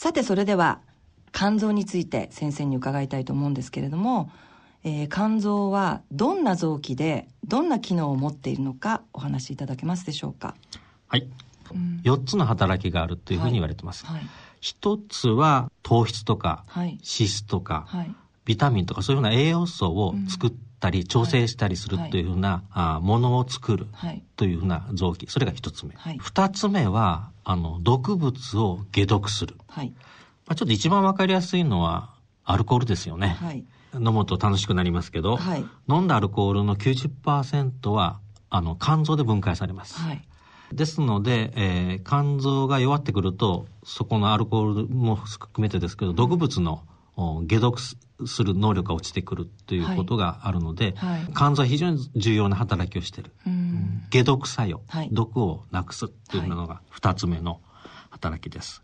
[0.00, 0.80] さてそれでは
[1.30, 4.30] 肝臓について先生に伺いたいと思うんですけれども、
[4.82, 10.54] えー、肝臓はどんな臓器でどんな機能を持っているのかお話しいただけますでしょうか？
[11.06, 11.28] はい、
[11.74, 14.16] うん、4つの働きがあるというふうに言われてます、はい。
[14.20, 14.28] はい、
[14.62, 17.86] 1つは糖質とか、はい、脂質とか、
[18.46, 23.86] ビタミンとかそういうふうな栄養素を作ったり、調整したりするというふうな、あものを作る
[24.36, 25.26] というふうな臓器。
[25.28, 29.92] それが1つ目、はい、2つ目はあの毒物を解毒する、はい。
[30.50, 32.10] まあ、ちょっと一番わかりやすいのは
[32.44, 33.64] アルコールですよね、はい、
[33.94, 40.24] 飲むと楽しくなりますけど、はい、飲んだアルコールの90%はあの肝臓で分解されます、はい、
[40.72, 46.82] ですので、えー、肝臓が弱ってくるとそこのアルコールも含めてですけど毒物の
[47.48, 47.78] 解毒
[48.26, 53.32] する能力が落ちてくるということがあるので、はいはい、肝臓は非常に重要な働きをしている
[54.12, 57.60] 解毒作用、はい、毒をなくすというのが2つ目の
[58.10, 58.82] 働きです。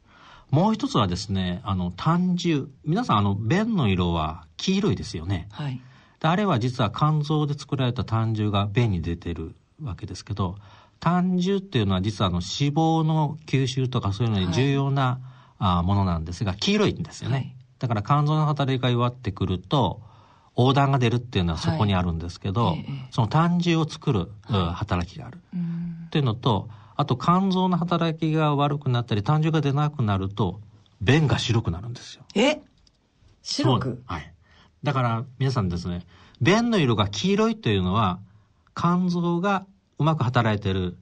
[0.51, 2.71] もう一つはですね、あの、胆汁。
[2.85, 5.49] 皆さん、あの、便の色は黄色いですよね。
[5.51, 5.81] はい。
[6.21, 10.57] であれは実は肝臓で作られた胆汁が便に出てるわけですけど、
[10.99, 15.21] 胆汁っていうのは実はあの脂肪の吸収とかそういうのに重要な、はい、
[15.59, 17.37] あものなんですが、黄色いんですよね。
[17.37, 20.01] はい、だから肝臓の働きが弱ってくると、
[20.57, 25.39] 横断が出るっていうのはそこにあるんですけど、はい、その胆汁を作る、働きがある。
[26.07, 30.61] っていうのと、あと肝臓の働きが悪くなったり、胆汁が出なくなると、
[31.03, 32.25] 便が白くなるんですよ。
[32.35, 32.63] え？
[33.43, 34.03] 白く？
[34.07, 34.33] はい。
[34.83, 36.07] だから皆さんですね、
[36.41, 38.19] 便の色が黄色いというのは、
[38.75, 39.67] 肝臓が
[39.99, 40.97] うまく働いている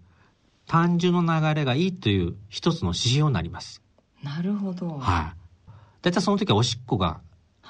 [0.66, 3.82] 胆汁の流れがいいという一つの指標になります。
[4.24, 4.98] なるほど。
[4.98, 5.43] はい。
[6.04, 7.20] だいたいその時はおしっこが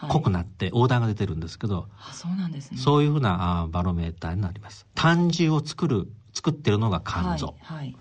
[0.08, 2.78] 濃くなって横断が出てるんですけど、あそうなんですね。
[2.78, 4.86] そういうふうなバロメーターになります。
[4.94, 7.54] 胆汁を作る、作ってるのが肝臓。
[7.62, 7.96] はい、はい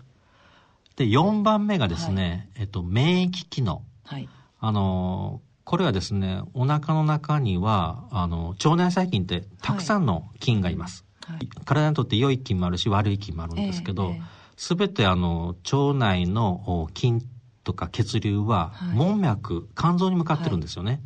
[0.95, 3.83] で、4番目がですね、はい、えっと、免疫機能。
[4.05, 4.29] はい。
[4.59, 11.05] あの、これはですね、お腹の中には、あの、腸内細菌ってたくさんの菌がいます。
[11.25, 14.13] はい、体にとって良い菌もあるし、悪い菌もあるんですけど、
[14.55, 17.25] す、え、べ、てあの、腸内の菌
[17.63, 21.01] とか血流は、門脈、肝臓に向かってるんですよね。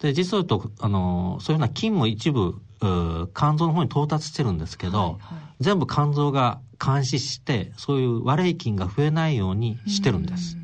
[0.00, 5.18] で、実を言うと、あの、そういうような菌も一部、肝臓の方に到達してるんですけど、はいはい、
[5.60, 10.56] 全部肝臓が監視して、そういう悪い菌が増えないようにしてるんです。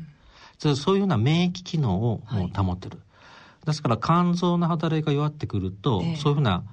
[0.75, 2.21] そういうような免疫機能を
[2.53, 2.97] 保ってる。
[2.97, 3.03] は
[3.63, 6.63] い、ですから肝臓の働きが弱ってくると、えー、そういうふうな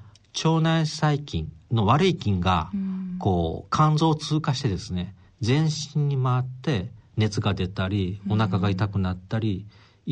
[0.45, 2.71] 腸内細菌の悪い菌が、
[3.19, 9.67] こう、肝臓を通過してですね、全身に回って熱が出たり、お腹が痛くなったり、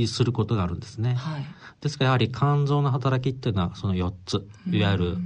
[0.07, 1.15] することがあるんですね。
[1.15, 1.45] はい、
[1.81, 5.19] ですからやはり肝臓の働きっていうのはその4つ、いわゆる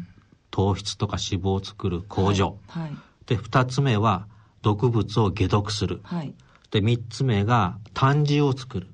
[0.50, 2.56] 糖質とか脂肪を作る工場。
[2.68, 2.96] はいはい、
[3.26, 4.26] で、2つ目は
[4.62, 6.00] 毒物を解毒する。
[6.70, 8.88] で、3つ目が胆汁を作る。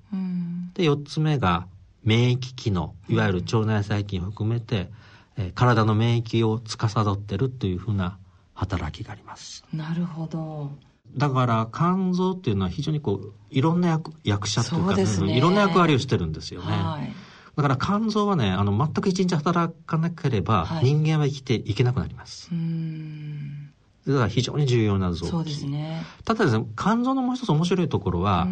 [0.74, 1.66] で、4つ目が
[2.02, 4.91] 免疫機能、いわゆる腸内細菌を含めて、
[5.36, 8.18] えー、体の免疫を司ってるというふうな
[8.54, 9.64] 働きがあります。
[9.72, 10.70] なるほど。
[11.16, 16.66] だから肝臓っていうのは非常にこういろんな役役者というか、ね、いろんな役割をしてるんですよね。
[16.66, 17.12] はい、
[17.56, 22.48] だから肝臓はねあの全く一日働かなければ、人間は生きていけなくなります。
[22.53, 23.71] うん
[24.06, 25.31] だから非常に重要な臓器。
[25.31, 26.03] そうですね。
[26.25, 28.47] ただですね、肝臓のもう一つ面白いところは、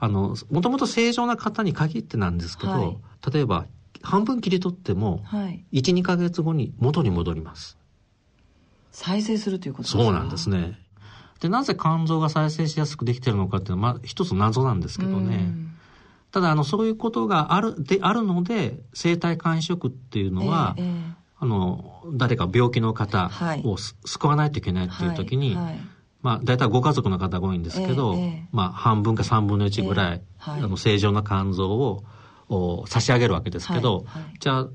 [0.00, 2.98] あの、もともと正常な方に限ってなんですけど、はい、
[3.32, 3.66] 例えば、
[4.02, 7.78] 半分切り取っても、はい、1、2か月後に元に戻ります。
[8.90, 10.02] 再生するということですか？
[10.02, 10.78] そうなんですね。
[11.42, 15.52] で、なぜ肝臓が再生しやすくできてるのかっていうのは、まあ、一つ謎なんですけどね。
[16.30, 20.92] ただ、あの、そういうことがある、で、あるので、生体肝移植っていうのは、えーえー、
[21.40, 23.28] あの、誰か病気の方
[23.64, 25.80] を、救わないといけないっていう時に、はいはい、
[26.22, 32.04] まあ、大体ご家族の方が多いんですけど、えー、まあ、半分か三分の一ぐらい、あの、正常な肝臓を、
[32.48, 34.06] を差し上げるわけですけど、
[34.38, 34.68] じゃあ、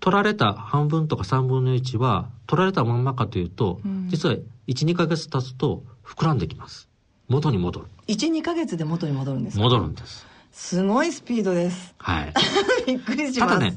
[0.00, 6.88] 取られた半分とか三分の一は、取られたまんまかというと、うん、実は1、2ヶ月経つと膨らんできます。
[7.28, 7.86] 元に戻る。
[8.08, 9.62] 1、2ヶ月で元に戻るんですか？
[9.62, 10.26] 戻るんです。
[10.52, 11.94] すごいスピードです。
[11.98, 12.34] はい。
[12.86, 13.52] びっくりします。
[13.54, 13.76] ただね、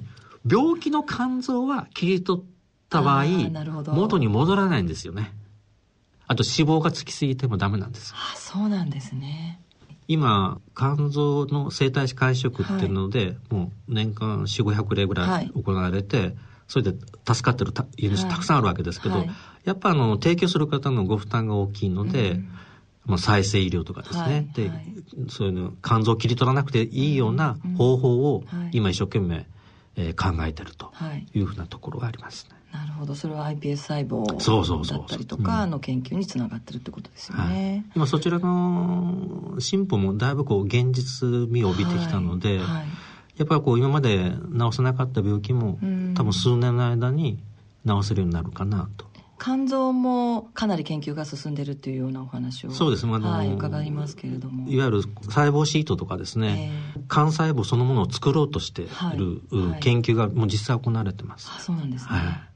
[0.50, 2.44] 病気の肝臓は切り取っ
[2.90, 3.26] た場合、
[3.94, 5.34] 元に戻らないんですよね。
[6.26, 8.14] あと脂肪がつきすぎてもダメなんです。
[8.16, 9.60] あ、そうなんですね。
[10.08, 16.36] 今、肝臓の生体師会食っていうので、はい、もう年間4、500例ぐらい行われて、はい、
[16.68, 19.30] それで助かってる家主たくさんあるわけですけど、はい、
[19.64, 22.50] やっぱあの、提供する方のご負担が大きいので、うん。
[23.06, 24.94] まあ、再生医療とかですね、はい、で、はい、
[25.30, 29.46] そういうの肝臓を切り取らなくていいような方法を今一生懸命、
[29.96, 30.94] えー、考えてると
[31.34, 31.42] い。
[31.42, 32.63] うふうなところがありますね。
[32.74, 33.16] なるほど。
[33.16, 42.58] それは iPS 細胞だったりとかの研究につながってるってことですよね、はい、今そちらの進歩もだいぶこう現実味を帯びてきたので、はい。
[42.58, 42.86] はい、
[43.38, 45.78] やっぱりこう今まで治せなかった病気も
[46.16, 47.40] 多分数年の間に
[47.88, 49.14] 治せるようになるかなと。
[49.40, 54.70] 肝臓もかなり研究が進んでるっていうようなお話をそうです、あのはい、伺いますけれども。
[54.72, 58.86] いわゆる細胞シートとかですね、えー、肝細胞そのものを作ろうとしてい。
[59.18, 62.53] る、はい、研究がもう実際行われてます、あそうなんですね、はい、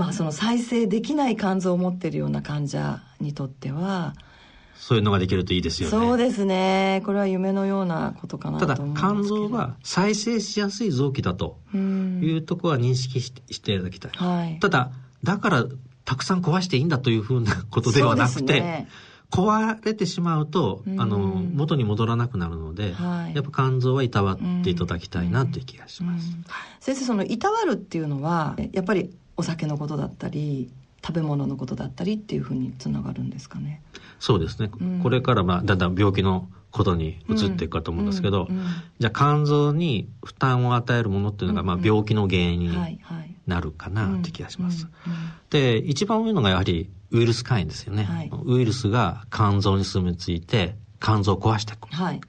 [0.00, 4.14] まあその再生できない肝臓を持っているような患者にとっては
[4.74, 5.90] そういうのができるといいですよね。
[5.90, 7.02] そうですね。
[7.04, 14.12] これは夢のようなことかなとただ、肝臓は再生しやすい臓器だというところは認識してしていただきたい。
[14.14, 14.90] はい、ただ、
[15.22, 15.66] だから
[16.06, 18.88] たくさん壊していいんだというふうなことではなくて、ね、
[19.30, 26.34] 壊れてしまうと、あの、元に戻らなくなるので、はい、やっぱ肝臓はいたわっていただきたいなという気がします。
[26.80, 30.70] 先生、そのいたわるっていうのは、やっぱりお酒のことだったり、
[31.02, 33.82] 食べ物のことだったりっていうふうにつながるんですかね。
[34.18, 34.70] そうですね。
[34.80, 38.64] うん、これからまあだんだん病気のことに移っていくかと思うんですけど、うんうん、
[38.98, 43.00] じゃあ肝臓に負担を与えるものっていうのがまあ病気の原因に
[43.46, 44.88] なるかなって気がします。
[45.48, 48.04] で、一番多いのがやはりウイルス肝炎ですよね。
[48.04, 51.88] はい、ウイルスが肝臓に住み着いて肝臓を壊していく。
[51.88, 52.20] はい、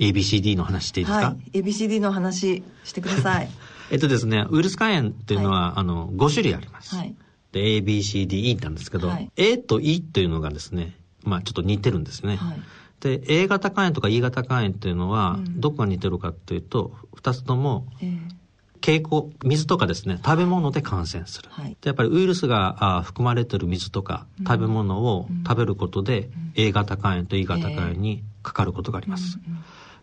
[0.00, 3.48] ABCD の話していいですか、はい、?ABCD の話してください。
[3.90, 6.94] えっとですね、ウイルス肝炎っていうのは、はい、あの5種類あります。
[6.96, 7.14] はい。
[7.52, 10.94] で、A, B, C, D, E なんですけど、はい、A と E というのがですね、
[11.24, 12.36] まあちょっと似てるんですね。
[12.36, 12.60] はい、
[13.00, 17.86] で、A 型肝炎とか E 型肝炎っていうのは、どこが似てるかっていうと、二、つとも、
[18.80, 21.48] 蛍光、水とかですね、食べ物で感染する。
[21.50, 29.38] はい、でやっぱりウイルスがあ含まれてる水とか食べ物を食べることで、A 型肝炎と E 型肝炎にかかることがあります。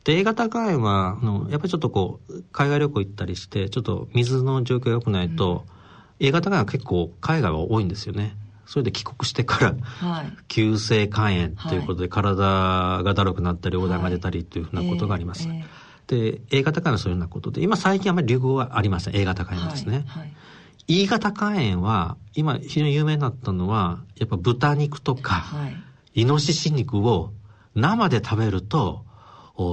[0.05, 5.75] で、A 型肝炎は、あの、やっぱりちょっとこう、海外旅行行ったりして、ちょっと水の状況が良くないと、うん
[6.19, 8.35] A 型が結構海外は多いんですよね。
[8.65, 9.75] それで帰国してから、
[10.09, 15.47] はい、急性肝炎ということで、体がだるくなったり、横断が出たりというふうなことがあります。
[15.47, 19.15] はいえー、で、A 型肝炎はそういうようなことで、今最近あまり流行はありません。
[19.15, 20.05] A 型肝炎ですね。
[20.87, 27.33] E 型肝炎は、今非常に有名になったのは、やっぱ豚肉とか、はい、イノシシ肉を
[27.75, 29.05] 生で食べると、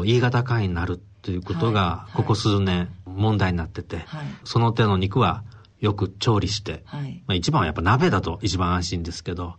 [0.04, 4.04] E 型肝炎になるということが、ここ数年問題になってて、
[4.44, 5.44] その手の肉は
[5.80, 9.54] よく調理して、はい、まあ一番はやっぱ鍋だと一番安心ですけど、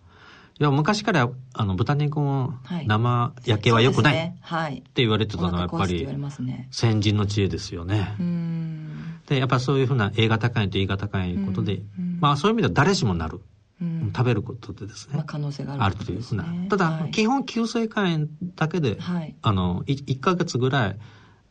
[0.59, 2.53] いや昔からあの豚肉も
[2.85, 6.07] 生焼けは良くないって言われてたのはやっぱり
[6.71, 8.15] 先人の知恵ですよね。
[9.27, 11.81] でやっぱそういうふうな A 型肝炎と E 型肝炎ということで、
[12.19, 13.41] まあそういう意味では誰しもなる。
[14.15, 20.99] 食べることでですね、まあ、可能性があるというふうなただ、はい、基本急性肝炎だけで、はい、あの 1, 1ヶ月ぐらい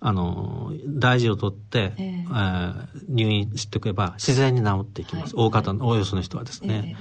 [0.04, 5.36] あの、大事をとって、えー、えー、入院しておけば自然に治っていきます。
[5.36, 6.96] はい、大方の、おおよその人はですね。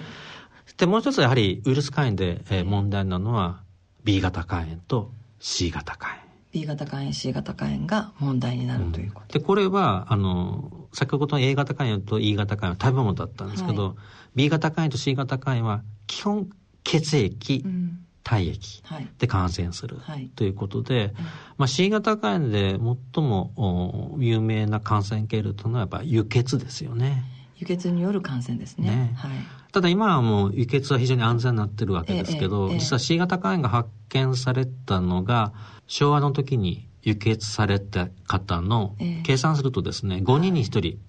[0.68, 3.63] えー、で、もう一つやはりウイルス肝炎で、えー、問題なのは
[4.04, 6.22] B 型肝炎と C 型肝炎。
[6.51, 13.95] B 型肝炎、C 型肝炎が問題になるということ、うん、で、これは、あの、先ほどの A 型肝炎と E 型肝炎は食べ物だったんですけど、はい、
[14.35, 16.49] B 型肝炎と C 型肝炎は基本
[16.83, 18.05] 血液、うん。
[18.23, 18.83] 体液
[19.17, 19.97] で感染する
[20.35, 21.13] ということで、はい、
[21.57, 22.77] まあ、C 型肝炎で
[23.15, 27.23] 最も有名な感染経路というのはやっぱ輸血ですよね。
[27.57, 28.89] 輸血による感染ですね。
[28.89, 29.13] ね。
[29.15, 29.31] はい、
[29.71, 35.53] ただ今はもう輸血は非常に安全になってるわけですけど、えええ、実は C 型肝炎が発見されたのが
[35.88, 41.00] 昭和の時に輸血された方の、計算するとですね、5人に1人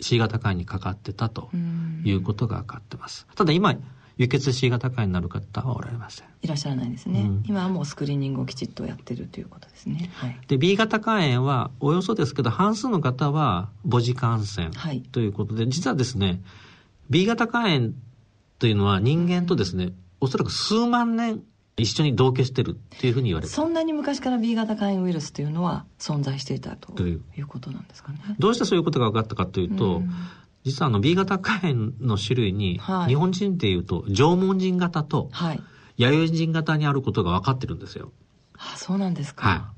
[0.00, 1.50] C 型肝炎にかかってたと
[2.04, 3.26] いうことが分かってます。
[3.34, 3.76] ただ今
[4.18, 6.26] 輸血 C 型肝炎になる方はおられません。
[6.42, 14.70] いらっしゃらないですね、うん、今はもうスクリーニングをきちっとやってるということですね、はい、で B 型肝炎はおよそですけど半数の方は母子感染
[15.12, 16.40] ということで、はい、実はですね
[17.10, 17.90] B 型肝炎
[18.58, 19.90] というのは人間とですね
[20.20, 21.42] おそらく数万年
[21.78, 27.46] 一緒に同居してるっていうふうに言われてそんなに昔から B 型肝炎ウイルスというのは存在していたという。
[27.46, 28.18] ことなんですかね。
[28.38, 30.10] どうしてそういうことが分かったかというと、うん。
[30.64, 35.30] 実はあの B 型肝炎の種類に、日本人っていうと縄文人型と
[35.96, 38.12] 弥生人型にあることが分かってるんですよ。
[38.58, 39.48] あそうなんですか。
[39.48, 39.72] は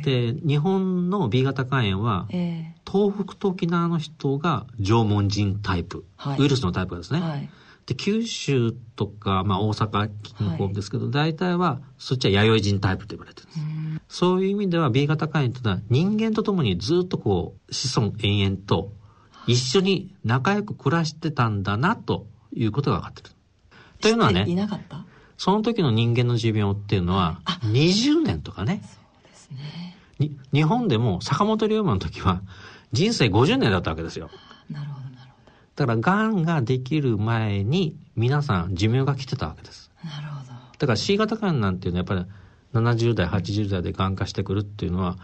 [0.00, 2.26] い、で日本の B 型肝炎は、
[2.90, 7.50] 東北と沖縄の人が縄文人タイプ、はい、ウイルスのタイプですね。
[7.86, 14.16] はい、で九州とか、まあ、大阪の方ですけど、はい、大体はそっちは弥生人タイプと言われてるんです。
[14.18, 18.92] そういう意味では B 型肝炎というのは人間と共にずっとこう子孫延々と
[19.46, 23.30] 一緒に仲良く暮らしてたんだなということが分かってる。
[24.00, 25.04] というのはね、いなかった？
[25.38, 28.82] その時の人間の寿命っていうのは、20年とかね。
[28.82, 29.96] そうですね。
[30.18, 32.42] に日本でも坂本龍馬の時は
[32.92, 34.30] 人生50年だったわけですよ。
[34.70, 35.05] なるほど。
[35.76, 39.90] だからがんができる前に皆さん寿命が来てたわけです。
[40.02, 40.52] なるほど。
[40.78, 45.16] だから C 型がんなんていうのはやっぱり70代、80代でがん化してくるっていうのは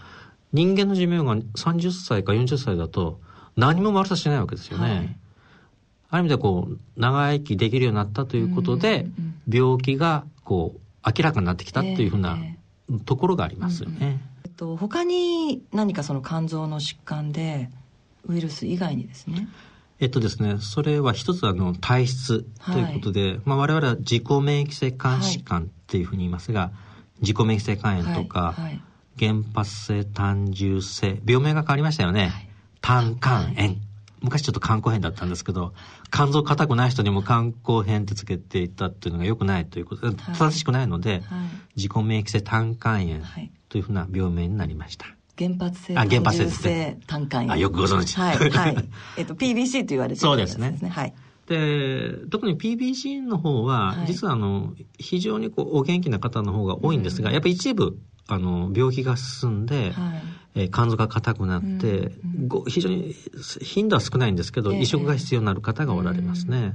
[0.52, 3.20] 人間の寿命が30歳か40歳だと
[3.56, 4.84] 何も悪さしないわけですよね。
[4.84, 5.16] はい、
[6.10, 9.06] ある意味でこう長生きできるようになったということで、
[9.48, 12.38] 病気がこう明らかになってきたっていうふうな
[13.06, 14.20] ところがありますよね。
[14.44, 17.70] えっと、他に何かその肝臓の疾患で
[18.26, 19.48] ウイルス以外にですね
[20.02, 22.42] えっとですね、それは一つあの体質
[22.72, 26.70] ということで、はい、まあ我々は自己免疫性肝疾患っていうふうに言いますが、はい、
[27.20, 28.82] 自己免疫性肝炎とか、はい、
[29.16, 32.32] 原発性単重性、病名が変わりましたよね。
[32.80, 33.76] 胆管炎。
[34.22, 35.72] 昔ちょっと肝硬変だったんですけど、
[36.12, 41.22] 肝臓硬くない人にも肝硬変ってつけていたっていうのが良くないということで、正しくないので、
[41.76, 43.20] 自己免疫性胆管炎
[43.68, 45.06] というふうな病名になりました。
[45.38, 47.52] 原発性単重性胆管炎。
[47.52, 48.16] あ、よくご存知。
[48.18, 48.88] はい、はい。
[49.16, 50.78] えっと、PBC と言われてる、そうですね。
[50.90, 51.14] はい。
[51.46, 57.98] で、特に PBC の方は、実はあの、非常にこう、お元気な方の方が多いんですが、やっぱり一部、
[58.28, 60.22] あの、病気が進んで、はい、
[60.54, 62.12] えー、肝臓が硬くなって、
[62.48, 63.14] うん、非常に
[63.62, 66.74] 頻度は少ないんですけど、えー、移植が必要になる方がおられますね。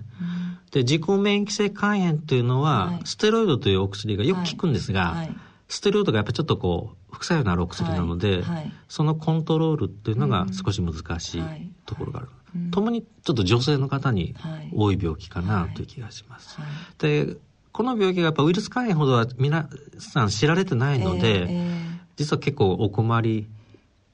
[0.72, 5.36] で、自己免疫性肝炎というのは、はい、ステロイドというお薬がよく効くんですが、はい
[5.70, 8.44] ステロイドがやっぱりちょっとこう副作用のあるお薬なので、
[8.88, 11.44] そのコントロールっていうのが少し難しい
[11.88, 12.30] ところがある。
[12.72, 14.36] ともにちょっと女性の方に
[14.74, 16.60] 多い病気かなという気がします。
[17.00, 17.36] で、
[17.72, 23.48] この病気がやっぱウイルス肝炎ほどは皆さん知られてないので、えーえー、実は結構お困り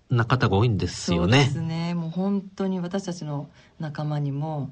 [0.09, 1.43] な方が多いんですよね。
[1.43, 1.93] そうですね。
[1.95, 4.71] もう本当に私たちの仲間にも、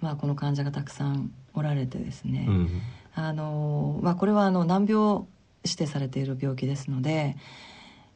[0.00, 2.46] まあこの患者がたくさんおられてですね。
[2.48, 2.68] うん、
[3.14, 5.24] あの、まあこれはあの難病
[5.64, 7.36] 指定されている病気ですので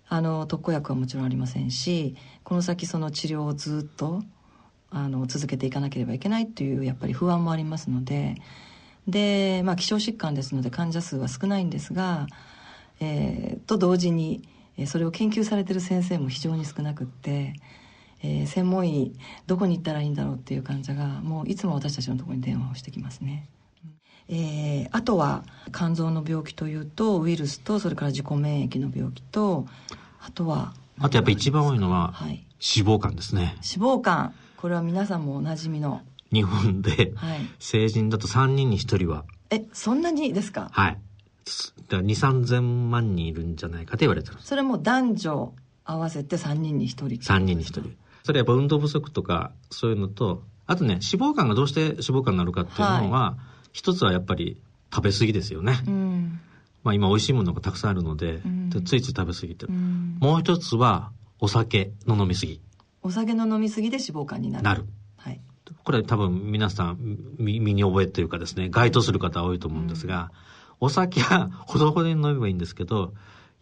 [0.09, 4.23] あの特効薬はもちろんありませんしこの先その治療をずっと
[4.91, 8.37] あの続けていかなければいけないというやっぱり不安もありますので
[9.09, 12.27] で、まあ、希少疾患ですので患者数は少ないんですが、
[13.01, 14.49] えー、と同時に
[14.87, 17.55] それを研究されてる先生も非常に少なくって、
[18.23, 19.15] えー、専門医
[19.47, 23.49] どこに行ったらいいんだろうっていう患者がもういつも私たちのところに電話をしてきますね。
[24.28, 29.66] えー、あとは肝臓の病気というとウイルスとそれから自己免疫の病気と
[30.21, 33.56] あとはあとやっぱ一番多いのは、はい、脂肪肝ですね。
[33.56, 34.33] 脂肪肝。
[34.56, 36.00] これは皆さんもおなじみの。
[36.33, 39.25] 日本で、はい、成人だと3人に1人は。
[39.50, 40.68] えそんなにですか？
[40.73, 40.99] はい。
[41.88, 45.54] だ2 3 0 0 0万人いるんじゃないかと言われてるそれも男女
[45.85, 47.97] 合わせて3人に1人3人に1人。
[48.25, 54.56] それやっぱ運動不足とかそういうのとあとね脂肪肝がどうして脂肪肝になるかっていうのは、はい一つはやっぱり
[54.90, 55.78] 食べ過ぎですよね。
[55.87, 56.40] うん、
[56.83, 62.59] まあ今美味しいものがたくさんあるので、うん、でついつい食べ過ぎてる、うん、もう一つはお酒の飲み過ぎ。
[63.02, 64.64] お酒の飲み過ぎで脂肪肝になる。
[64.64, 64.87] なる。
[65.18, 65.40] はい。
[65.85, 70.33] これ多分皆さん身に覚えというかですね、該当する方多いと思うんですが、
[70.80, 73.12] お酒はほどほどに飲めばいいんですけど、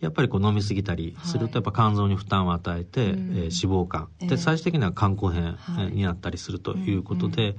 [0.04, 4.28] やっぱりこう飲み過ぎたりするとやっぱ肝臓に負担を与えて、はい、えー、脂肪肝。
[4.28, 7.56] で最終的には肝硬変になったりするということで、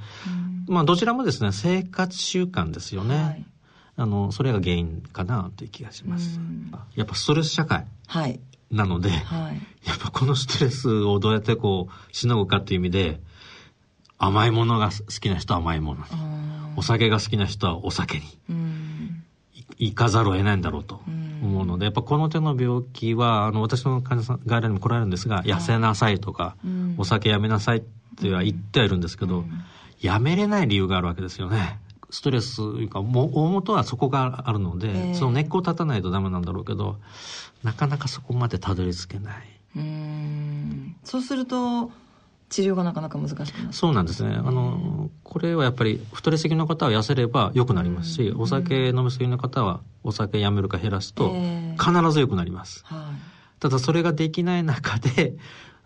[0.68, 3.46] まあどちらもですね生活習慣ですよね、はい、
[3.98, 6.40] あのそれが原因かなという気がします。
[6.96, 7.88] やっぱストレス社会
[8.72, 13.20] なので、はい、 やっぱこのストレスをどうやってこうしのぐかという意味で
[14.20, 16.02] 甘いものが好きな人は甘いもの。
[16.02, 16.08] に
[16.78, 18.24] お酒が好きな人はお酒に。
[19.78, 21.02] 行かざるを得ないんだろうと。
[21.42, 26.56] 思うので、やっぱこの手の病気は、あの、私の患者さん、外来にも来られるんですが、痩せなさいとか、
[26.98, 27.84] お酒やめなさいっ
[28.22, 29.46] ては言ってはいるんですけど、
[30.00, 31.80] やめれない理由があるわけですよね。
[32.10, 36.98] ストレスいうか、も大元はそこがあるので、えー、その根っこを立たないとダメなんだろうけど、
[37.64, 39.36] なかなかそこまでたどり着けない。
[39.76, 40.96] うん。
[41.04, 41.92] そうすると、
[42.50, 44.36] 治療がなかなか難しくなそうなんですね。
[44.36, 51.34] あの、これはやっぱり太りすぎの方は痩せれば良くなりますし、お酒飲みすぎの方はお酒やめるか減らすと
[51.80, 52.84] 必ず良くなります。
[52.86, 55.36] はい、ただそれができない中で、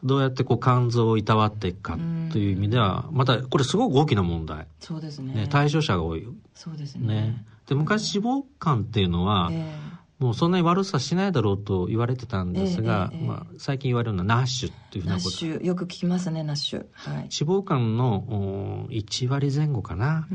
[0.04, 1.98] どうやってこう肝臓をいたわっていくか
[2.32, 4.68] という意味では、またこれすごく大きな問題。
[4.80, 5.34] そうですね。
[5.34, 6.28] ね対象者が多い。
[6.56, 7.08] そうですね。
[7.08, 15.29] ねで昔脂肪肝っていうのは、えーもうそんなに悪さしないだろうと言われてたんですが、えええ、まあ、最近言われるのはナッシュっていうふうなこと。
[15.29, 20.27] ナッシュよく聞きますねナッシュ、はい、脂肪肝の1割前後かな。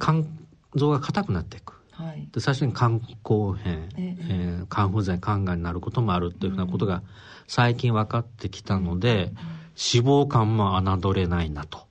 [0.00, 0.26] 肝
[0.76, 7.02] 臓が硬くなっていく、はい、で最初に肝硬変、ええー、肝不全肝がんになることもあるというふうなことが
[7.48, 9.32] 最近分かってきたので、
[9.92, 11.85] 脂肪肝も侮れないなと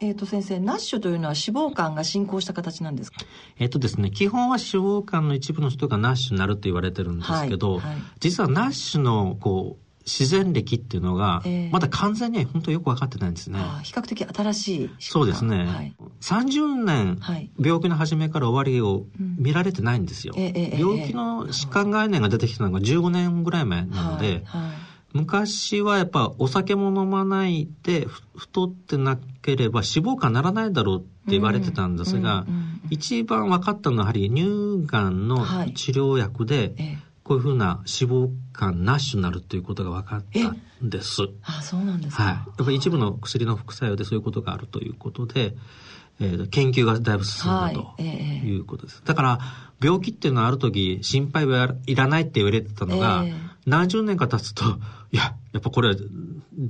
[0.00, 3.20] えっ、ー、と先生、ナッシュというのは脂肪肝が進行した形なんですか？
[3.58, 13.60] えっ、とですね、基本は脂肪肝の一部の人がナッシュになると言われてるんですけど、はいはい、実はナッシュのこう自然歴っていうのが、まだ完全には本当よく分かってないんですね。
[13.82, 15.66] 比較的新しいそうですね。
[15.66, 17.20] はい、30年、
[17.60, 19.04] 病気の始めから終わりを
[19.38, 20.34] 見られてないんですよ。
[20.34, 20.52] 病
[21.06, 24.44] 気の疾患概念が出てきたのが15年ぐらい前なので、
[25.12, 32.46] 昔はやっぱお酒も飲まないで太ってなければ脂肪肝ならないだろうって言われてたんですが、
[32.90, 35.38] 一番分かったのはやはり乳がんの
[35.74, 41.22] 治療薬で、こういうふうな脂肪肝なしになるということが分かったんです。
[41.42, 42.22] あそうなんですか。
[42.22, 42.34] はい。
[42.34, 45.54] やっぱり一部の薬の副作用でそういうことがあるということで、
[46.20, 48.96] えー、研究がだいぶ進んだということです。
[48.96, 49.38] はいえー、だから
[49.80, 54.64] 病気っていうのはある時心配はいらないって言われてたのが、えー、何十年か経つと
[55.12, 55.94] いややっぱこれは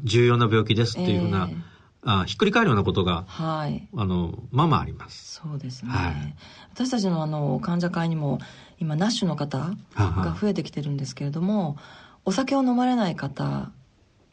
[0.04, 1.62] 重要な病気ですっていうふうな、えー
[2.02, 5.34] あひっくり返るようなことが、はい、あのまあまああります。
[5.42, 5.90] そうですね。
[5.90, 6.34] はい、
[6.72, 8.38] 私たちのあの患者会にも
[8.78, 11.76] 今ナッシュの方が増えてきてるんですけれども、
[12.24, 13.70] お酒を飲まれない方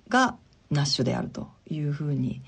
[0.07, 0.37] が
[0.71, 2.41] ナッシュであるというふうに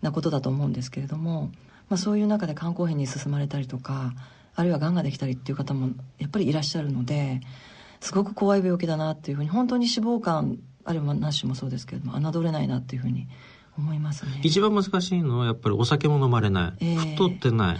[0.00, 1.50] なことだと思うんですけれども、
[1.88, 4.14] まあ、そういう中で肝硬変に進まれたりとか
[4.54, 7.40] あるいはがんができたりっていう方もやっぱりいらっしゃるので
[8.04, 13.28] すごく怖い病気だなっていうふうに本当に脂肪肝あるいはナッシュもそうですけれども侮れないなっていうふうに
[13.78, 17.78] 思いますね一番難しいのはやっぱりお酒も飲まれない、えー、太ってない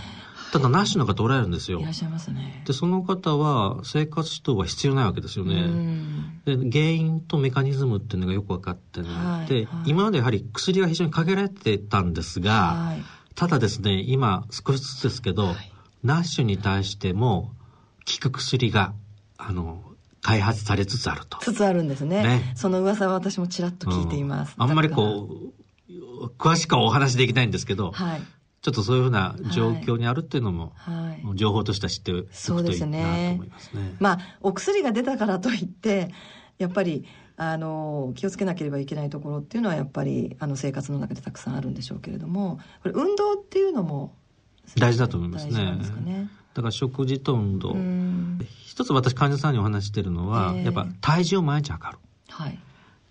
[0.51, 1.81] ただナッシュの方おられるんですよ。
[1.81, 2.63] いらっしゃいますね。
[2.65, 5.65] で、その方は生活指導は必要ないわけですよね。
[6.45, 9.11] で、原因とメカニズムっていうのがよく分かってない。
[9.11, 13.03] はい、で、はい、今までやはり薬が非常に限られてたんですが、はい、
[13.35, 15.57] ただですね、今少しずつですけど、
[16.05, 17.51] ナッシュに対しても
[18.23, 18.95] 効く薬が、
[19.39, 19.83] あの、
[20.25, 21.39] 開発されつつあると。
[21.39, 22.23] つつあるんですね。
[22.23, 24.55] ねその噂は私もちらっと聞いています。
[24.57, 25.29] うん、あんまりこ
[25.91, 28.23] う、詳しくはお話できないんですけど、はい、
[28.63, 33.97] ちょっとそういうふうな状況にあるっていうのも、はい、情報としては知っておくといいなと思いますね。
[34.01, 36.11] まあ、お薬が出たからといって、
[36.57, 37.05] やっぱり、
[37.37, 44.15] あの気をつけなければいけないところっていうのはやっぱりあの生活の中でたくさんあるんでしょうけれどもこれ運動っていうのも
[44.79, 45.53] 大事だと思いますね。
[46.05, 47.77] ねだから食事と運動。
[48.65, 51.99] 一つ私患者さんにお話してるのは、えー、やっぱ体重を毎日測る。
[52.29, 52.59] はい。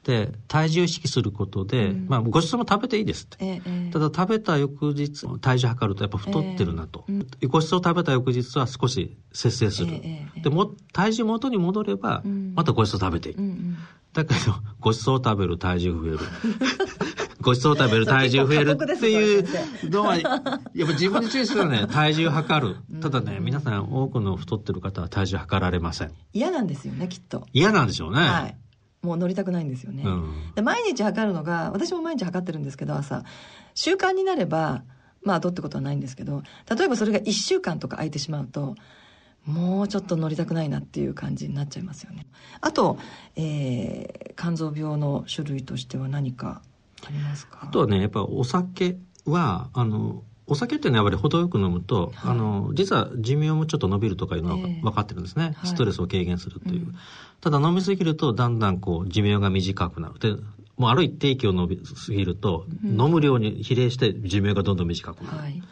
[0.03, 10.01] で体重を意識することで、うん、まあ、ごちそうも食べていいですって、ええ、ただ食べた翌日体重測るとやっぱ太ってるなと、えうん、ごちそう食べた翌日は少し節制する、
[10.41, 12.21] でも体重元に戻れば
[12.53, 13.77] またごちそう食べていい、うんうん、
[14.11, 16.19] だけどごちそう食べる体重増える
[17.43, 22.77] ごちそう食べる 体重増えるっていうのは、 やっぱ自分に注意するね、 体重測る。
[22.99, 26.11] ただね、皆さん多くの太ってる方は体重測られません。
[26.33, 27.45] 嫌なんですよね、きっと。
[27.53, 28.19] 嫌なんでしょうね。
[28.19, 28.57] はい。
[29.03, 33.25] もう乗りたくないんですよね、うん、で毎日測るのが私も毎日測ってるんですけど朝
[33.75, 34.83] 習慣になれば
[35.23, 36.41] まあどうってことはないんですけど
[36.73, 38.75] 例えばそれが1週間とか空いてしまうと
[39.45, 42.25] もうちょっと乗りたくないなっていう感じになっちゃいますよね
[42.61, 42.97] あと、
[43.35, 46.61] えー、肝臓病の種類としては何か
[47.61, 56.93] あとはねやっぱお酒はあのお酒っていうのはやっぱり程よく飲むと、はい、あの実は寿命もちょっと伸びるとかいうのは分かってるんですね、えー、ストレスを軽減するという、
[57.39, 60.19] ただ飲みすぎるとだんだんこう寿命が短くなる。
[60.19, 60.41] で
[60.75, 65.63] もうある一定期を飲みすぎると、うん、飲む量に比例して寿命がどんどん短くなる、はい、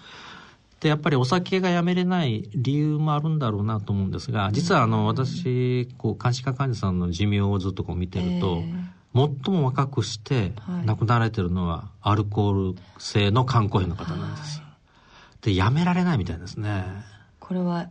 [0.80, 10.54] でやっぱりお酒がやめれない理由もあるんだろうなと思うんですが実はあの私こう監視科患者さんの寿命をずっとこう見てると、えー最も若くして
[10.86, 14.60] 亡くなられてるのはアルコール性の肝硬変の方なんです。
[14.60, 14.66] は
[15.42, 16.86] い、で、やめられないみたいですね。
[17.40, 17.90] これは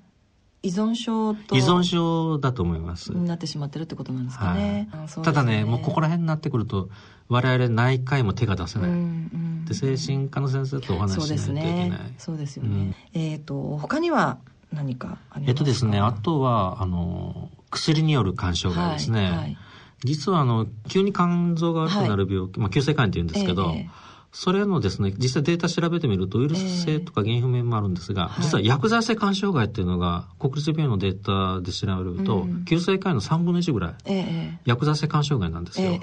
[0.62, 3.12] 依存症と依存症だと思います。
[3.12, 4.88] なってしまってるってことなんですかね。
[4.92, 6.90] はい、ただねもうここら辺になってくると
[7.28, 9.00] 我々内科医も手が出せない、うんう
[9.36, 12.00] ん、で精神科の先生とお話ししないといけない。
[12.18, 14.38] そうですね、うん、えっ、ー、と他には
[14.70, 15.48] 何かありますか？
[15.48, 19.58] えっとですねあとはあの薬による肝障害ですね、はいはい
[20.04, 23.90] 実はあの急に肝臓が悪くなる病気、はい、まあ、急性肝炎って言うんですけど、えー、
[24.32, 35.98] それのですね実際データ調べてみるとウイルス性とか原因不明もあるんですが、えー、実は薬剤性肝障害っていうのが国立病院のデータで調べると、うん、急性肝炎の3分の1ぐらい、えー、薬剤性肝障害なんですよ。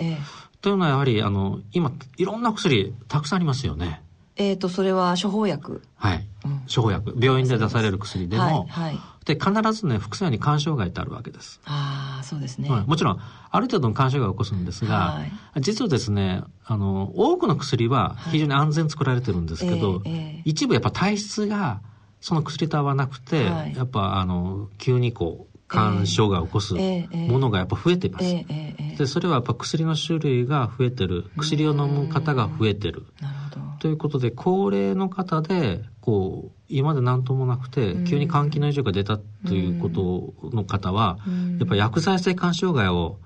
[0.62, 4.01] というのはやはりあの今いろんな薬たくさんありますよね。
[4.36, 5.81] えっ、とそれは処方薬。
[5.95, 7.15] はい、うん、処方薬。
[7.19, 11.60] 病院で出される薬でも、はい、はいで、必ずね、副作用に肝障害ってあるわけです。
[11.66, 12.86] ああ、そうですね、はい。
[12.88, 15.26] もちろん、ある程度の肝障害を起こすんですが、は
[15.58, 21.82] い、実はですね、あの、多くの薬は非常に安全に作られてるんですけど、はいえー、一部やっぱ体質が、
[22.22, 28.26] その薬と合わなくて、はい、やっぱ、あの、急にこう、肝障害を起こすものがやっぱ増えています。
[28.26, 33.06] えーえー、で、それはやっぱ薬の種類が増えてる、薬を飲む方が増えてる。
[33.22, 33.37] なる。
[33.80, 41.18] ということで、高齢の方で、こう、今まで何ともなくて、急に肝機能異常が出たということの方は、
[41.60, 43.20] やっぱり薬剤性肝障害を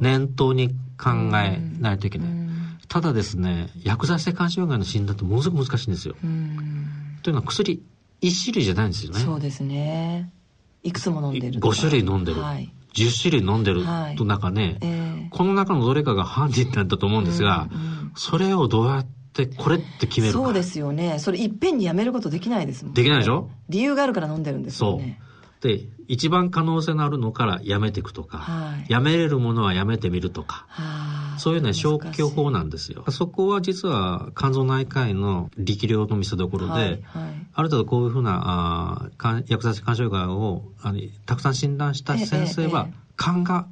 [0.00, 2.28] 念頭に考えないといけない。
[2.88, 6.14] ただですね、薬剤性肝障害の診断ってものすごく難しいんですよ。
[7.22, 7.82] というのは薬
[8.22, 9.20] 1種類じゃないんですよね。
[9.20, 10.32] そうですね。
[10.82, 12.40] いくつも飲んでる5種類飲んでる。
[12.40, 13.84] はい、10種類飲んでる
[14.16, 17.68] と中ね、はいえー、この中のどれかが犯人なんだと思うんですが、
[18.16, 19.19] それをどうやって
[19.56, 20.38] これって決めるか。
[20.38, 21.18] そうですよね。
[21.18, 23.48] それいっぺんにやめることできないですもん、ね、できないでしょ？
[23.68, 25.18] 理由があるから飲んでるんですよね。
[25.62, 25.72] そう。
[25.72, 30.66] で、一番可能性のあるのからやめていくとか、はい、やめれるものはやめてみるとか、
[31.38, 33.04] そういうね、消去法なんですよ。
[33.10, 37.00] そこは実は肝臓内科医の力量の見せ所で、はいはい、
[37.52, 43.66] ある程度こういうふうなあ薬剤性肝障害をあのたくさん診断した先生は、勘が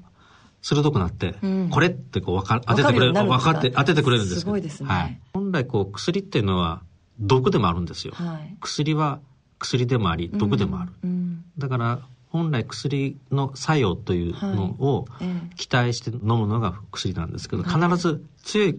[0.62, 4.88] 鋭くなって、うん、これってこうか当ててくれる、分かって当ててくれるんですすごいですね。
[4.88, 6.82] はい、本来こう薬っていうのは
[7.20, 8.14] 毒でもあるんですよ。
[8.60, 9.20] 薬は
[9.58, 10.92] 薬でもあり、毒でもある。
[11.02, 11.10] うん。
[11.10, 11.18] うん
[11.58, 11.98] だから
[12.30, 15.06] 本来薬の作用というのを
[15.56, 18.78] 期待して飲むのが薬なんですけど、必ず強い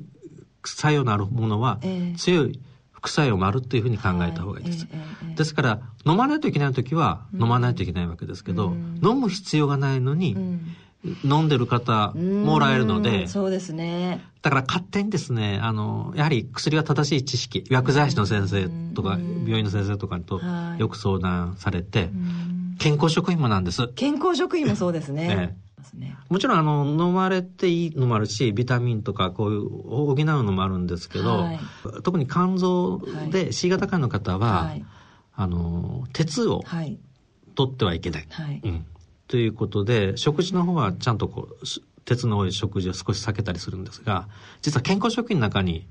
[0.66, 1.80] 作用のあるものは
[2.18, 2.60] 強い
[2.92, 4.88] 副作用もあるというふうに考えた方がいいです。
[5.36, 10.38] ですから飲まないといけない時は飲まないといけないわけですけど、飲む必要がないのに、
[11.24, 14.22] 飲んでる方もおられるので、そうですね。
[14.42, 20.42] だから勝手にですね、あの、やはり薬は正しい知識、薬剤師の先生とか、病院の先生とかと
[20.78, 22.10] よく相談されて、
[22.80, 23.88] 健康食品もなんです。
[23.96, 25.58] 健康食品もそうですね。
[25.94, 26.18] ね。
[26.30, 31.60] もちろんあの飲まれていいのもあるしビタミンとかこういう補うのもあるんですけど、はい、
[32.04, 34.86] 特に肝臓で C 型肝の方は、はい、
[35.36, 36.64] あの鉄を
[37.56, 38.86] 取ってはいけない、はい、うん、
[39.30, 41.66] ということで食事の方はちゃんとこう
[42.04, 44.28] 鉄の多い食事を少し避けたりするんですが
[44.62, 45.88] 実は健康食品の中に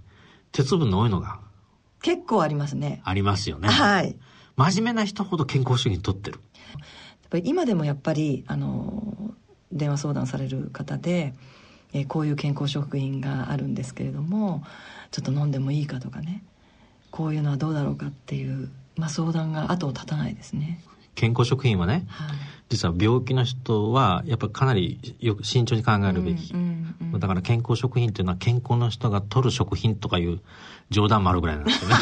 [0.53, 1.41] 鉄分の多いのが
[2.03, 3.01] 結構ありますね。
[3.05, 3.69] ありますよね。
[3.69, 4.17] はい。
[4.57, 6.39] 真面目な人ほど健康食品取ってる。
[7.29, 9.35] っぱり今でもやっぱりあの
[9.71, 11.35] 電話相談される方で、
[11.93, 14.65] えー、こういう健康食品があるんですけれども
[15.11, 16.43] ちょっと飲んでもいいかとかね
[17.11, 20.83] こういうのはどうだろうかっていう、まあ、相談が後を絶たないですね。
[21.19, 22.37] 健康食品はね、はい、
[22.69, 30.41] 実は病気の人はやっぱかなりよく慎重に考えるべき、うんうんうん、だから健康食品っていうのは健康の人が取る食品とかいう
[30.91, 31.97] 冗談もあるぐらいなんですよね。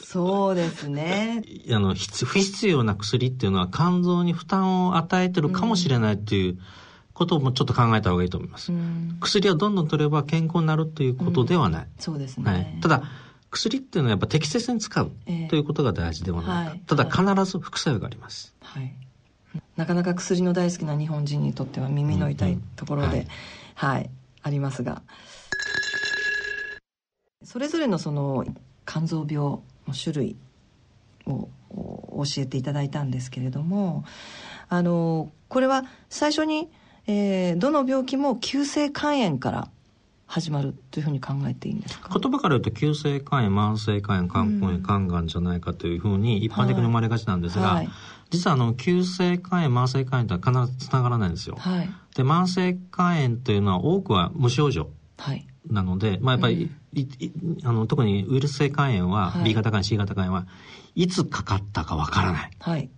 [0.02, 1.42] そうですね。
[1.70, 6.58] あの不必要な薬っていうのは肝臓に負担を与えてるかもしれないっていう、
[7.12, 13.02] こともちょっと考えた方がいいと思います、うん、薬をどんどん取れば健康になるということではない、うん、そうですね、はい、ただ
[13.50, 15.10] 薬っていうのはやっぱ適切に使う
[15.48, 18.94] ということが大事ではないか、えーはい、ただ必ず副作用があります、はい、
[19.76, 23.26] なかなか薬の大好きな日本人にとっては耳の痛いところで、うんうん、
[23.74, 24.10] はい、はい、
[24.42, 25.02] ありますが。
[27.44, 28.44] それぞれのその
[28.84, 29.62] 肝臓病の
[29.94, 30.36] 種類
[31.26, 34.04] を教えていただいたんですけれども
[34.68, 36.68] あのこれは最初に、
[37.06, 39.68] えー、どの病気も急性肝炎から
[40.30, 42.10] 始まるというふうに考えていいんですか？
[42.18, 47.88] 言葉から言うと急性肝炎慢性肝炎肝硬炎肝がんじゃないかというふうに一般的に生まれがちなんですが、はい、
[48.28, 54.90] 実はあの急性肝炎慢性肝炎とは必ずつながらないんですよ、はい、で慢性肝炎というのは多くは無症状
[55.66, 60.46] なので、はい、まあやっぱり、うん、あの特にウイルス性肝炎は、B 型肝炎 C 型肝炎は
[60.94, 62.90] いつかかったかわからない、はい、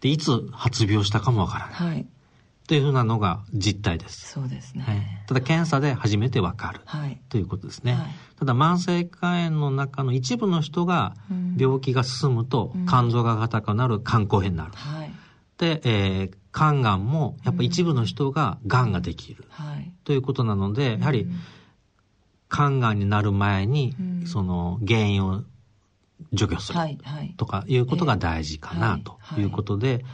[0.00, 2.06] でいつ発病したかもわからない、はい
[2.72, 4.32] というふうなのが実態です。
[4.32, 4.82] そうですね。
[4.82, 7.92] はい、ただ検査で初めてわかる、はい、ということですね。
[7.92, 8.06] はい、
[8.38, 11.14] ただ慢性肝炎の中の一部の人が
[11.58, 14.72] 病気が進むと肝臓が硬くなる肝硬変になる。
[14.72, 15.10] はい、
[15.58, 21.28] で、えー、肝がんもやっぱ一部の人ががんができる、はい、ということなので、やはり
[22.50, 25.44] 肝がんになる前にその原因を
[26.32, 26.78] 除去する
[27.36, 30.06] とかいうことが大事かなということで、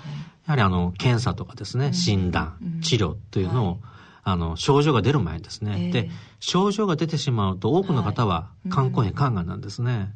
[0.48, 3.78] やはりあの、検査とかですね、診断、治療というのを、
[4.24, 10.14] あの、症状が出る前にですね、で、症状が出てしまうと多くの方は肝硬変、肝がんなんですね。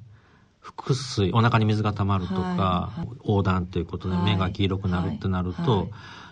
[0.60, 2.92] 腹水、お腹に水が溜まるとか、
[3.24, 5.90] 横断ということで目が黄色くなるってなると、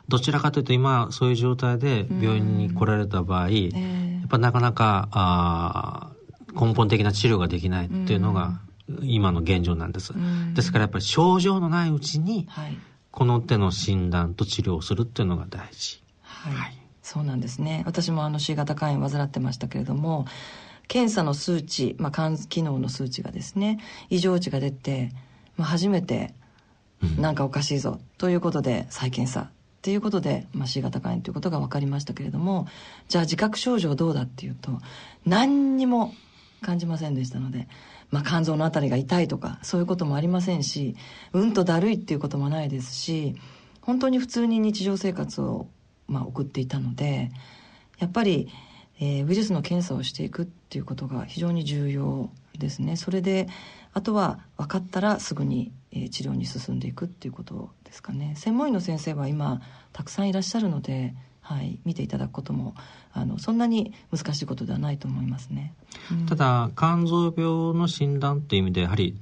[0.08, 3.68] どちらかというと今そういう状態で病院に来られた場合、や
[4.24, 6.12] っぱなかなかあ
[6.54, 8.60] 根本的な治療ができないっていうのが
[9.02, 10.12] 今の現状なんです。
[10.54, 12.48] ですからやっぱり症状のないうちに、
[13.10, 16.02] この手の診断と治療をするっていうのが大事。
[16.22, 16.54] はい。
[16.54, 17.82] はい、そうなんですね。
[17.86, 20.26] 私もあの C 型肝炎患ってましたけれども、
[20.88, 25.10] 検査の数値、まあ、肝機能の数値がですね、異常値が出て、
[25.56, 26.34] まあ、初めて、
[27.18, 32.68] なんかおかしいぞ、ということで再検査っていうことで、まあ、C 型肝炎ということが分かりましたけれども
[33.08, 34.72] じゃあ自覚症状どうだっていうと
[35.24, 36.12] 何にも
[36.60, 37.66] 感じませんでしたので
[38.10, 40.96] まあ、肝臓のあたりが痛いとかそういうこともありませんし
[41.32, 43.36] うんとだるいっていうこともないですし
[43.80, 45.68] 本当に普通に日常生活を、
[46.08, 47.30] まあ、送っていたので
[47.98, 48.48] やっぱり、
[49.00, 52.96] えー、ウイルスの検査をしていくっていうことが非常に重要ですね。
[52.96, 53.48] それで
[53.92, 58.34] あとは分かったらすぐに、えー、治療に進んでいくっていうことですかね。
[58.36, 59.60] 専門医の先生は今
[59.92, 61.14] たくさんいらっしゃるので
[61.50, 62.76] はい、見ていただくことも
[63.12, 65.74] あのそんなに難しいことではないと思いますね、
[66.12, 69.16] うん、ただ肝臓病の診断っていう意味でやはり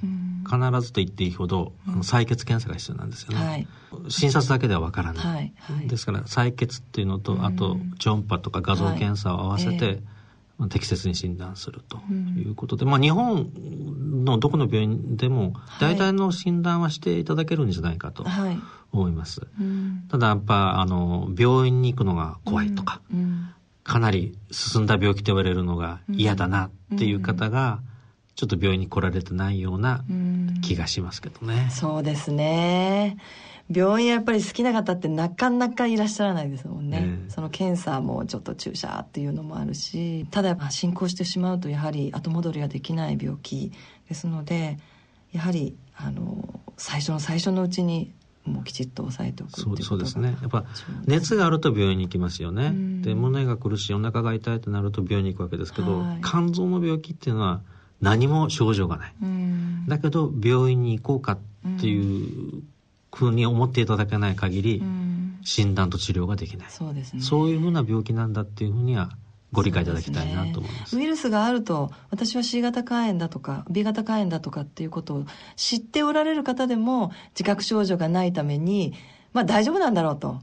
[0.44, 3.66] 必ずと言っていいほど、うん、あの採血検査が必要なんですよね、はい、
[4.10, 10.02] 診察だけではわからない、はいはい、ですから採血っていうのと、あと超音波とか画像検査を合わせて、えー
[10.66, 11.98] 適切に診断すると
[12.36, 13.48] いうことで、うん、まあ日本
[14.09, 18.25] のどこの病院でも大体の診断はしていただけるんじゃないかと
[18.92, 19.40] 思います。
[19.40, 23.51] はいうん、ただやっぱあの病院に行くのが怖いとか、うん、
[23.85, 27.81] かなり進んだ病気と言われるのが嫌だなっていう方が、
[28.35, 30.05] ちょっと病院に来られてないような
[30.62, 31.68] 気がしますけどね。
[31.71, 33.16] そうですね。
[33.71, 43.73] 病院やっぱり好きな方ってなかなかいらっしゃらないですもんね、ね、その検査もちょっと注射っていうのもあるしただ進行してしまうとやはり後戻りができない病気
[44.09, 44.79] ですので
[45.33, 48.12] やはりあの最初の最初のうちに
[48.44, 50.38] もうきちっと抑えておくっていうそうですね。
[50.40, 50.64] やっぱ
[51.07, 57.61] 熱があると病院に行きますよね、で胸が苦しいお腹が痛いとなると病院に行くわけですけど、はい、肝臓の病気っていうのは
[58.01, 59.14] 何も症状がない、
[59.87, 61.38] だけど病院に行こうかっ
[61.81, 62.62] ていう
[63.14, 64.83] ふうに思っていただけない限り、
[65.42, 68.33] 診断と治療ができない、そうですね、そういうふうな病気なん。
[68.33, 69.11] だっていうふうには
[69.52, 78.94] ご理解いただきたいなと思います、ね、ウイルスがあると私は C 型肝炎だとか B 型肝炎だとかっていうことを知っておられる方でも自覚症状がないために
[79.32, 80.40] まあ大丈夫なんだろうと、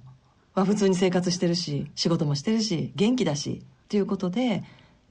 [0.56, 4.64] まあ、普通に生活してるし仕事もしてるし元気だしっていうことで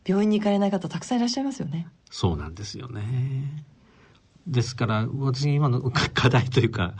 [0.04, 1.86] 病院に行かれない方たくさんいらっしゃいますよね。
[2.10, 3.64] そうなんですよね。
[4.46, 6.94] ですから私今の課題というか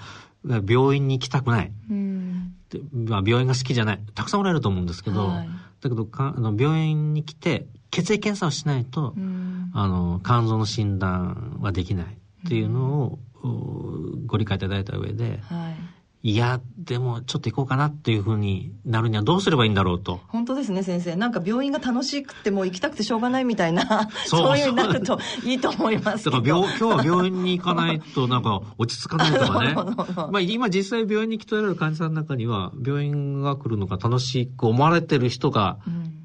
[0.47, 4.01] 病院に行きたくない、うん、でまあ、病院が好きじゃない。
[4.15, 5.49] たくさんおられると思うんですけど、はい、
[5.85, 15.94] だけどかあの病院に来て血液検査をしないと、うん、あの肝臓の診断はできないっていうのを、うん、ご理解いただいた上で、はい
[16.27, 20.23] いや、でもちょっと行こうかなっていうふうになるにはどうすればいいんだろうと。
[20.29, 21.17] 本当ですね、先生。
[21.17, 29.75] なんか病院が楽しくても行きたくてしょうがないみたいな、そういうになるといいと思いますだから病、今日は病院に行かないとなんか落ち着かないとかね。
[30.33, 35.77] まあ今実際病院に来ておられる患者さんの中には、病院が来るのが楽しく思われてる人が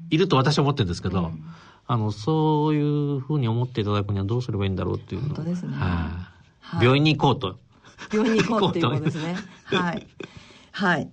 [0.08, 1.44] いると私は思ってるんですけど、うん、
[1.86, 2.80] あの、そうい
[3.16, 5.74] うふうに思っていただくにはどうすればいいんだろうっていうの本当ですね。
[5.76, 6.30] は
[6.72, 7.58] あ、病院に行こうと。
[8.12, 9.36] 病院に行こうっていうことですね。
[9.64, 10.06] はい。
[10.72, 11.10] はい。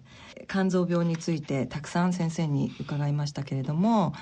[0.50, 4.14] 肝臓病についてたくさん先生に伺いましたけれども、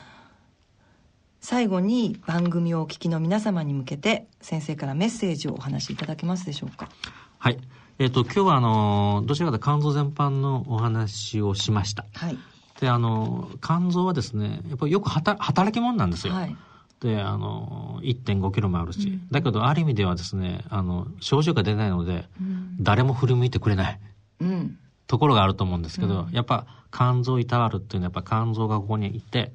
[1.42, 6.90] 最後に番組をお聞きの皆様に向けて先生からメッセージをお話しいただけますでしょうか？
[7.38, 7.60] はい。
[8.00, 12.06] えっ、ー、と、今日はあの、どちらかと肝臓全般のお話をしました。
[12.14, 12.38] はい。
[12.82, 16.34] で、あの、肝臓はですね、やっぱりよく働き者なんですよ。
[16.34, 16.56] はい。
[17.00, 24.00] で、あの、1.5キロもあるし、うん、だけどある意味ではですね、あの、症状が出ないので、うん、誰も振り向いてくれない。
[24.42, 24.78] うん。
[25.08, 29.52] ところがあると思うんですけど、うん、やっぱ肝臓いたわるっていうのはやっぱ肝臓がここにいて、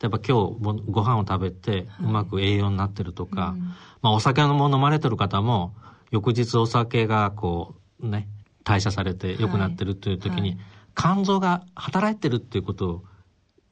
[0.00, 3.60] やっぱ今日ご飯を食べてうまく栄養になってるとか、はい、
[4.02, 5.74] まあお酒も飲まれてる方も、
[6.10, 8.28] 翌日お酒がこうね、
[8.64, 10.58] 代謝されて良くなってるという時に、はいはい、
[10.94, 13.04] 肝臓が働いてるっていうことを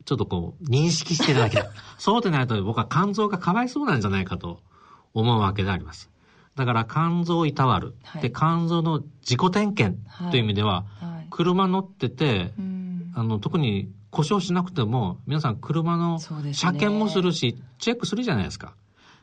[0.05, 1.69] ちょっとこう、認識していただきたい。
[1.99, 4.61] そうでないと僕は肝臓がかわいそうなんじゃないかと
[5.15, 6.11] 思うわけであります。
[6.57, 7.95] だから肝臓をいたわる。
[8.03, 9.99] はい、で、肝臓の自己点検
[10.31, 12.53] という意味では、はい、車乗ってて、
[13.15, 18.75] あの、特に故障しなくても、皆さん車の車検もするし、チェックするじゃないですか。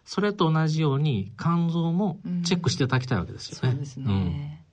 [0.06, 3.72] それと同じように肝臓もチェックしていただきたいわけですよね。
[3.72, 4.65] そうですね。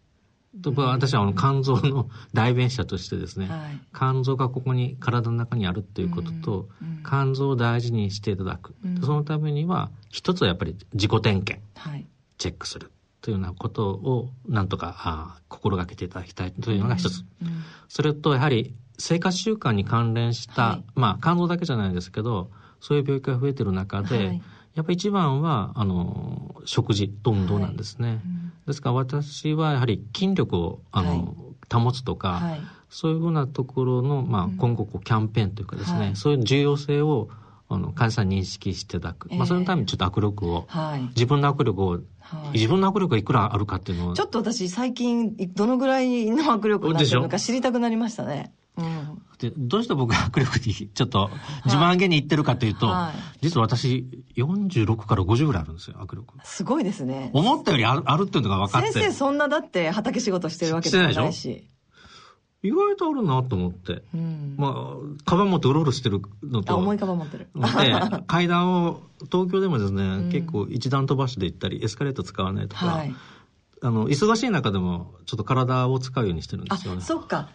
[0.64, 0.75] うん。
[0.77, 6.88] 私はあの肝臓の代弁者としてですね、はい、肝臓がここに体の中にあるっていうことと、うん。
[6.88, 12.07] うん、肝臓を大事にしていただく、うん、そのためには一つはやっぱり自己点検、はい、
[12.38, 17.25] チェックするというようなことをなんとかあ心がけていただきたいというのが一つ、
[17.88, 24.40] それとやはり生活習慣に関連した、はい、まあ肝臓だけじゃないですけどそういう病気が増えてる中で、
[24.75, 28.09] やっぱり一番はあの食事と運動なんですね。
[28.09, 28.16] はい。
[28.16, 31.09] うん、ですから私はやはり筋力をあの、
[31.70, 37.29] はい、保つとか、はい、そういうふうなところの、まあ、今後こうキャンペーンというかですね、そういう重要性を
[37.68, 44.14] あの患者さんに認識していただく、えー、まあ、そのためにちょっと握力を、はい、自分の握力を、はい、自分の握力がいくらあるかっていうのを。
[44.14, 48.52] ちょっと私最近どのぐらいの握力になってるのか知りたくなりましたね。
[48.76, 51.31] うん、でどうして僕が握力にちょっと
[51.64, 56.35] 自慢げに言ってるかというと、はい、実は私46から50ぐらいあるんですよ握力。
[56.44, 57.31] すごいですね。
[57.33, 58.92] 思ったよりあるあるっていうのが分かって。
[58.92, 61.66] 先生そんなだって畑仕事してるわけじゃないし
[62.66, 67.48] 意外とあるなと思って、うん、まあカバン持ってうろうろしてるのと重いカバン持ってる。
[67.55, 73.14] で階段を東京でもですね、うん、結構一段飛ばしで行ったりエスカレート使わないとか、はい、
[73.83, 76.98] あの忙しい中でもちょっと体を使うようにしてるんですよね。
[77.02, 77.50] あそっか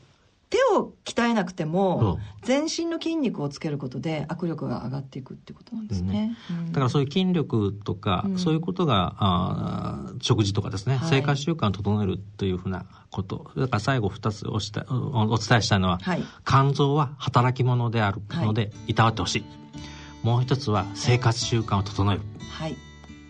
[0.51, 13.51] 手を鍛えなくても全身の筋肉をつけることで握力が上がっていくってことなんですね、うん、だからそういう筋力とか、うん、そういうことがあ食事とかですね、はい、生活習慣を整えるというふうなこと。
[13.55, 19.45] だから最後2つおしたお伝えしたいのは、はい、肝臓は働き者であるので、い、たわってほしい。
[20.23, 22.75] もう一つは生活習慣を整える、はい、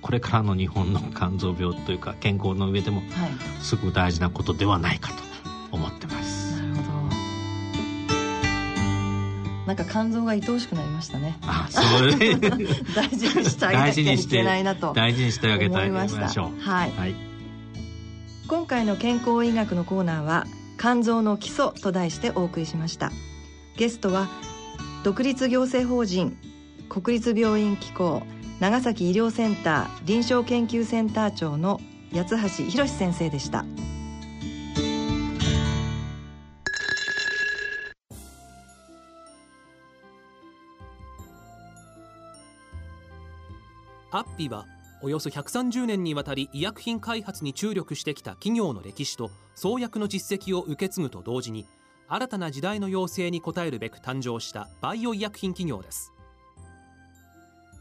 [0.02, 3.02] これからの日本の肝臓病というか健康の上でも
[3.62, 5.16] すごく大事なことではないかと
[5.72, 6.31] 思ってます。
[9.68, 11.38] なんか肝臓が愛おしくなりましたね。
[11.44, 12.36] あ、そうね。
[12.96, 16.62] 大事にしてあげなきゃいけないなと大事にしてあげたいましょう。
[16.62, 16.92] はい。
[16.92, 17.16] はい、
[18.48, 20.48] 今回の健康医学のコーナーは
[20.80, 23.12] 肝臓の基礎と題してお送りしました。
[23.78, 24.30] ゲストは
[25.04, 26.38] 独立行政法人
[26.90, 28.24] 国立病院機構
[28.60, 31.80] 長崎医療センター臨床研究センター長の
[32.14, 33.64] 八橋博先生でした。
[44.12, 44.68] アッピは
[45.02, 51.66] およそ130年にわたり医薬品開発に注力してきた企業の歴史と創薬の実績を受け継ぐと同時に
[52.08, 56.12] 新たな時代の要請に応えるべく誕生したバイオ医薬品企業です。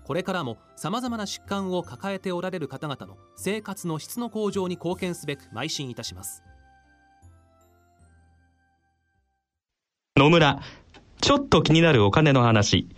[0.04, 6.42] これからもさまざまな疾患を抱えておられる方々の生活の質の向上に貢献すべく邁進いたします。
[10.16, 10.60] 野村
[11.20, 12.88] ちょっと気になるお金の話。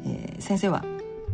[0.06, 0.84] えー、先生は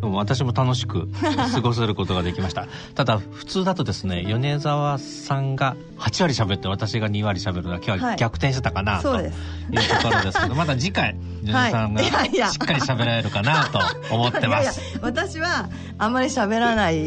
[0.01, 1.07] 私も楽しく
[1.53, 2.67] 過ごせることができました。
[2.95, 13.79] ただ普通だとですね米沢さんが8割喋って私が2割喋るのは今日は逆転してたかな、はい、というところですけどまた次回 米沢さんがしっかり喋られるかなと
[14.13, 17.05] 思ってます、 いやいや私はあんまり喋らない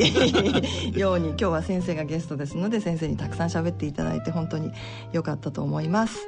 [0.96, 4.70] ように今日は先生がゲストですので先生にたくさん喋っていただいて本当に
[5.12, 6.18] 良かったと思います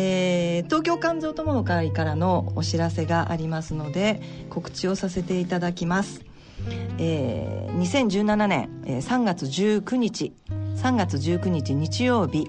[0.00, 6.24] えー、東京肝臓友の会からのお知らせがありますので告知をさせていただきます、
[6.98, 10.32] えー、2017年、えー、3月19日
[10.76, 12.48] 3月19日日曜日、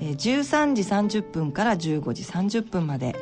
[0.00, 0.74] えー、13
[1.10, 3.16] 時30分から15時30分まで、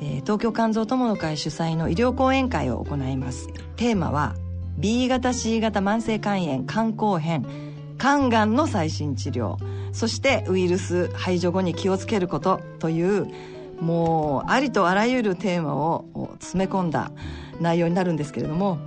[0.00, 3.48] えー、東京肝臓友の会主催の医療講演会を行います。
[3.76, 4.34] テーマは
[4.78, 7.44] B 型 C 型慢性肝炎肝硬変
[7.98, 9.58] 肝がんの最新治療。
[9.92, 13.28] そしてウイルス排除後に気をつけることという
[13.80, 17.12] もうありとあらゆるテーマを詰め込んだ
[17.60, 18.78] 内容になるんですけれども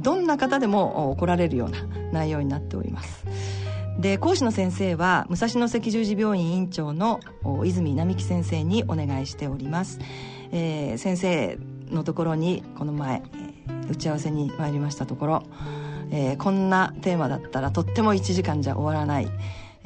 [0.00, 1.78] どんな方でも来られるような
[2.12, 3.24] 内容になっております。
[3.98, 7.20] で講師の先生は武蔵野赤十字病院院長の
[7.64, 10.00] 泉並木先生にお願いしております、
[10.52, 11.58] えー、先生
[11.90, 13.22] のところにこの前、
[13.90, 15.42] 打ち合わせに参りましたところ、
[16.10, 19.28] えー、こんなテーマだったらとっても1時間じゃ終わらない。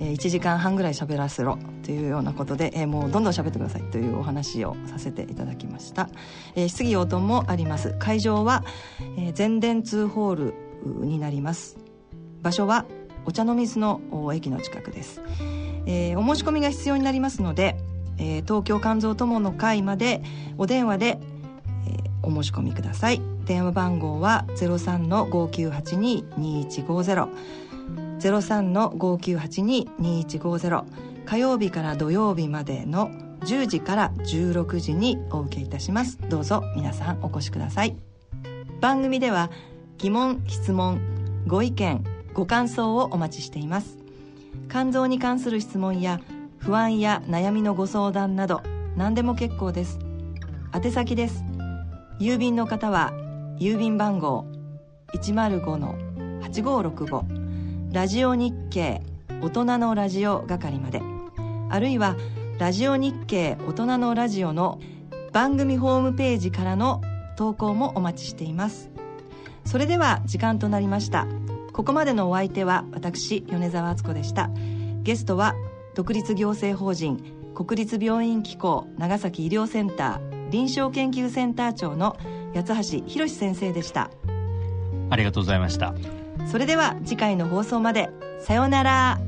[0.01, 6.09] 1時間半ぐらい喋らせろというようなことで、もうどんどん喋ってくださいというお話をさせていただきました、
[6.69, 7.95] 質疑応答もあります。
[7.99, 8.65] 会場は、
[9.35, 10.55] 全電通ホール
[11.07, 11.77] になります。
[12.43, 12.87] 場所は
[13.27, 14.01] お茶の水の
[14.35, 15.25] 駅の近くです、お
[15.87, 17.77] 申し込みが必要になりますので、
[18.17, 20.23] 東京肝臓友の会まで
[20.57, 21.21] お電話で、
[22.23, 23.21] お申し込みください。
[23.45, 27.29] 電話番号は03-5982-2150
[28.21, 30.85] 03-5982-2150
[31.25, 33.11] 火曜日から土曜日までの
[33.41, 36.19] 10時から16時にお受けいたします。
[36.29, 37.97] どうぞ皆さんお越しください。
[38.81, 39.51] 番組では
[39.99, 41.01] 疑問質問
[41.47, 43.99] ご意見ご感想をお待ちしています。
[44.71, 46.21] 肝臓に関する質問や
[46.59, 48.63] 不安や悩みのご相談など
[48.97, 49.99] 何でも結構です。
[50.75, 51.43] 宛先です。
[52.21, 53.13] 郵便の方は
[53.59, 54.45] 郵便番号
[55.15, 57.40] 105-8565
[57.93, 59.03] ラジオ日経
[59.43, 61.03] 大人のラジオ係まで。
[61.71, 62.15] あるいは
[62.61, 64.79] ラジオ日経大人のラジオの
[65.33, 67.01] 番組ホームページからの
[67.37, 68.91] 投稿もお待ちしています。
[69.65, 71.27] それでは時間となりました。
[71.73, 74.51] ここまでのお相手は私米澤敦子でした。
[75.03, 75.57] ゲストは
[75.97, 77.21] 独立行政法人
[77.57, 82.17] 国立病院機構長崎医療センター臨床研究センター長の
[82.55, 84.13] 八橋博先生でした。
[85.11, 85.93] ありがとうございました。
[86.47, 88.11] それでは次回の放送まで。
[88.41, 89.21] さようなら。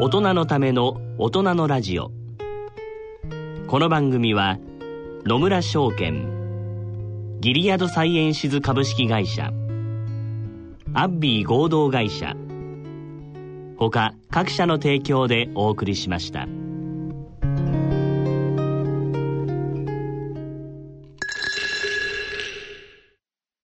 [0.00, 2.10] 大人のための大人のラジオ。
[3.66, 4.58] この番組は
[5.24, 9.52] 野村証券ギリアドサイエンシズ株式会社
[10.92, 12.36] アッビー合同会社
[13.78, 16.46] 他各社の提供でお送りしました。